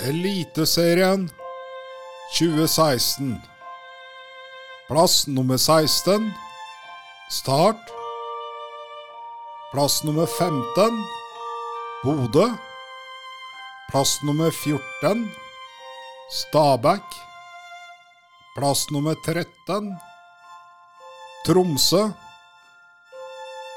Eliteserien 0.00 1.30
2016. 2.32 3.42
Plass 4.88 5.26
nummer 5.26 5.58
16 5.58 6.34
Start. 7.30 7.76
Plass 9.72 10.04
nummer 10.04 10.26
15 10.26 11.04
Bodø. 12.02 12.48
Plass 13.90 14.22
nummer 14.22 14.50
14 14.50 15.32
Stabæk. 16.30 17.27
Plass 18.58 18.90
nummer 18.90 19.14
13 19.14 19.96
Tromsø. 21.46 22.08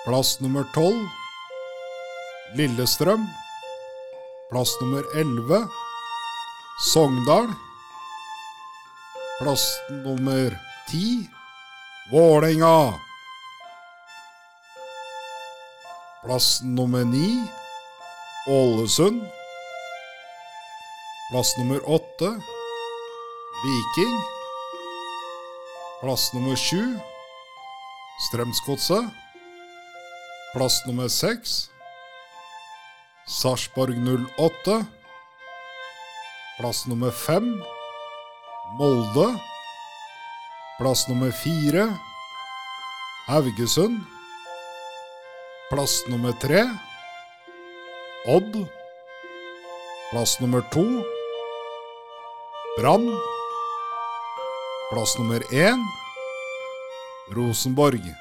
Plass 0.06 0.40
nummer 0.42 0.64
12 0.74 1.10
Lillestrøm. 2.58 3.28
Plass 4.50 4.74
nummer 4.82 5.04
11 5.14 5.68
Sogndal. 6.94 7.52
Plass 9.38 9.68
nummer 10.02 10.58
10 10.90 11.30
Vålerenga. 12.12 12.98
Plass 16.26 16.62
nummer 16.64 17.06
9 17.06 17.48
Ålesund. 18.50 19.22
Plass 21.30 21.58
nummer 21.58 21.80
8 21.86 22.36
Viking. 23.64 24.41
Plass 26.02 26.34
nummer 26.34 26.56
7 26.56 27.00
Strømsgodset. 28.26 29.12
Plass 30.54 30.82
nummer 30.88 31.08
6 31.08 31.70
Sarpsborg 33.30 33.94
08. 34.40 34.88
Plass 36.58 36.88
nummer 36.88 37.12
5 37.12 37.62
Molde. 38.80 39.28
Plass 40.80 41.08
nummer 41.08 41.30
4 41.32 41.86
Haugesund. 43.28 44.02
Plass 45.70 46.02
nummer 46.10 46.34
3 46.42 46.66
Odd. 48.26 48.66
Plass 50.10 50.40
nummer 50.42 50.66
2 50.74 51.06
Brann. 52.80 53.06
Plass 54.92 55.18
nummer 55.18 55.42
1 55.50 55.80
Rosenborg. 57.30 58.21